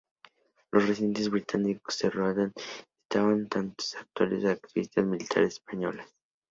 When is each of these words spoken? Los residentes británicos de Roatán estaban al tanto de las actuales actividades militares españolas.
Los 0.71 0.87
residentes 0.87 1.29
británicos 1.29 1.99
de 1.99 2.09
Roatán 2.09 2.53
estaban 3.03 3.41
al 3.41 3.49
tanto 3.49 3.79
de 3.81 3.81
las 3.81 4.01
actuales 4.41 4.45
actividades 4.45 5.05
militares 5.05 5.53
españolas. 5.53 6.09